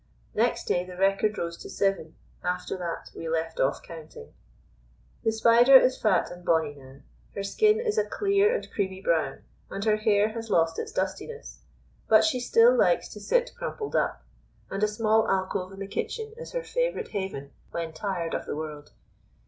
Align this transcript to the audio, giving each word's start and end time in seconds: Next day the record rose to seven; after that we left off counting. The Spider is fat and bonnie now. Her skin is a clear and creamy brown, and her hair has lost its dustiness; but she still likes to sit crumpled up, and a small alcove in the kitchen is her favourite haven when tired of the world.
Next 0.33 0.63
day 0.63 0.83
the 0.83 0.97
record 0.97 1.37
rose 1.37 1.57
to 1.57 1.69
seven; 1.69 2.15
after 2.43 2.75
that 2.75 3.11
we 3.15 3.29
left 3.29 3.59
off 3.59 3.83
counting. 3.83 4.33
The 5.23 5.31
Spider 5.31 5.75
is 5.75 6.01
fat 6.01 6.31
and 6.31 6.43
bonnie 6.43 6.73
now. 6.73 7.01
Her 7.35 7.43
skin 7.43 7.79
is 7.79 7.99
a 7.99 8.09
clear 8.09 8.55
and 8.55 8.67
creamy 8.71 8.99
brown, 8.99 9.43
and 9.69 9.85
her 9.85 9.97
hair 9.97 10.29
has 10.29 10.49
lost 10.49 10.79
its 10.79 10.91
dustiness; 10.91 11.59
but 12.07 12.23
she 12.23 12.39
still 12.39 12.75
likes 12.75 13.09
to 13.09 13.19
sit 13.19 13.51
crumpled 13.55 13.95
up, 13.95 14.23
and 14.71 14.81
a 14.81 14.87
small 14.87 15.29
alcove 15.29 15.71
in 15.71 15.77
the 15.79 15.85
kitchen 15.85 16.33
is 16.35 16.51
her 16.53 16.63
favourite 16.63 17.09
haven 17.09 17.51
when 17.69 17.93
tired 17.93 18.33
of 18.33 18.47
the 18.47 18.55
world. 18.55 18.93